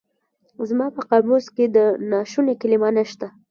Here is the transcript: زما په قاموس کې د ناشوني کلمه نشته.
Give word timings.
زما 0.69 0.87
په 0.95 1.01
قاموس 1.09 1.45
کې 1.55 1.65
د 1.75 1.77
ناشوني 2.11 2.55
کلمه 2.61 2.89
نشته. 2.97 3.27